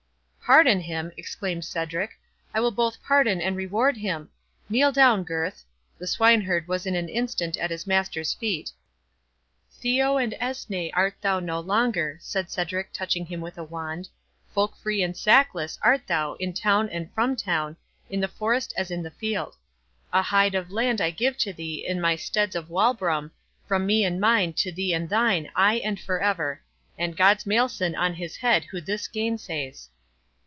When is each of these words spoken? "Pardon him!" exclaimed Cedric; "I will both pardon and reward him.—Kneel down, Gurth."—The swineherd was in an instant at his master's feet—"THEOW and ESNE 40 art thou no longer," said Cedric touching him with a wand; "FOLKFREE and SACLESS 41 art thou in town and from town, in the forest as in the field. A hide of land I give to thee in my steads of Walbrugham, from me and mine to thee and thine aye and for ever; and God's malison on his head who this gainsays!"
"Pardon 0.51 0.81
him!" 0.81 1.13
exclaimed 1.15 1.63
Cedric; 1.63 2.19
"I 2.53 2.59
will 2.59 2.71
both 2.71 3.01
pardon 3.01 3.39
and 3.39 3.55
reward 3.55 3.95
him.—Kneel 3.95 4.91
down, 4.91 5.23
Gurth."—The 5.23 6.05
swineherd 6.07 6.67
was 6.67 6.85
in 6.85 6.93
an 6.93 7.07
instant 7.07 7.55
at 7.55 7.69
his 7.71 7.87
master's 7.87 8.33
feet—"THEOW 8.33 10.17
and 10.17 10.33
ESNE 10.41 10.91
40 10.91 10.93
art 10.93 11.15
thou 11.21 11.39
no 11.39 11.61
longer," 11.61 12.17
said 12.19 12.51
Cedric 12.51 12.91
touching 12.91 13.25
him 13.27 13.39
with 13.39 13.57
a 13.57 13.63
wand; 13.63 14.09
"FOLKFREE 14.53 15.01
and 15.05 15.15
SACLESS 15.15 15.77
41 15.81 15.93
art 16.01 16.07
thou 16.07 16.33
in 16.33 16.51
town 16.51 16.89
and 16.89 17.09
from 17.13 17.37
town, 17.37 17.77
in 18.09 18.19
the 18.19 18.27
forest 18.27 18.73
as 18.75 18.91
in 18.91 19.03
the 19.03 19.09
field. 19.11 19.55
A 20.11 20.21
hide 20.21 20.53
of 20.53 20.69
land 20.69 20.99
I 20.99 21.11
give 21.11 21.37
to 21.37 21.53
thee 21.53 21.85
in 21.87 22.01
my 22.01 22.17
steads 22.17 22.57
of 22.57 22.69
Walbrugham, 22.69 23.31
from 23.65 23.85
me 23.85 24.03
and 24.03 24.19
mine 24.19 24.51
to 24.53 24.69
thee 24.73 24.93
and 24.93 25.07
thine 25.07 25.49
aye 25.55 25.75
and 25.81 25.97
for 25.97 26.21
ever; 26.21 26.61
and 26.97 27.15
God's 27.15 27.45
malison 27.45 27.95
on 27.95 28.15
his 28.15 28.35
head 28.35 28.65
who 28.65 28.81
this 28.81 29.07
gainsays!" 29.07 29.87